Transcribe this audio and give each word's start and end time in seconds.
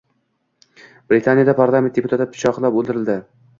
Britaniyada 1.13 1.55
parlament 1.61 1.93
deputati 2.01 2.29
pichoqlab 2.35 2.83
o‘ldirildi 2.83 3.23